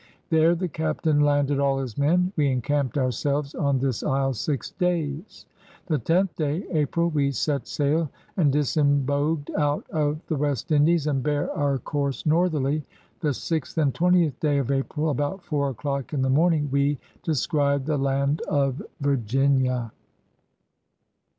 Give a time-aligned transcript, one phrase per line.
[0.31, 2.19] There the Captaine landed all his men.
[2.35, 5.45] •••We incamped ourselves on this He six days....
[5.85, 11.21] The tenth day [April] we set saile and disimboged out of the West Indies and
[11.21, 12.81] bare our course Nordierly....
[13.19, 16.97] The six and twentieth day of Aprill, about foure a docke in the 'morning, wee
[17.21, 19.91] de scried the Land of Virginia.'